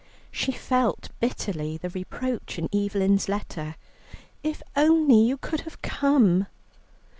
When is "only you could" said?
4.75-5.61